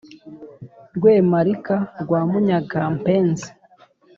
rwemarika 0.95 1.75
rwa 2.01 2.19
munyagampenzi 2.29 3.49